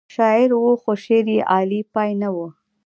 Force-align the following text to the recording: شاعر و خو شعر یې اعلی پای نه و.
شاعر 0.15 0.49
و 0.53 0.63
خو 0.81 0.91
شعر 1.03 1.25
یې 1.35 1.39
اعلی 1.53 1.81
پای 1.93 2.11
نه 2.21 2.29
و. 2.35 2.37